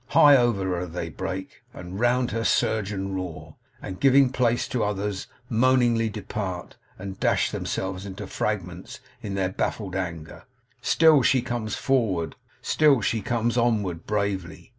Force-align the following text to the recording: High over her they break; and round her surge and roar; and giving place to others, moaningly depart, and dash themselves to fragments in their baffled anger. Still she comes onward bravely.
High 0.07 0.35
over 0.35 0.65
her 0.79 0.87
they 0.87 1.09
break; 1.09 1.61
and 1.75 1.99
round 1.99 2.31
her 2.31 2.43
surge 2.43 2.91
and 2.91 3.15
roar; 3.15 3.57
and 3.83 3.99
giving 3.99 4.31
place 4.31 4.67
to 4.69 4.83
others, 4.83 5.27
moaningly 5.47 6.09
depart, 6.09 6.75
and 6.97 7.19
dash 7.19 7.51
themselves 7.51 8.11
to 8.11 8.25
fragments 8.25 8.99
in 9.21 9.35
their 9.35 9.49
baffled 9.49 9.95
anger. 9.95 10.45
Still 10.81 11.21
she 11.21 11.43
comes 11.43 11.77
onward 11.87 14.07
bravely. 14.07 14.69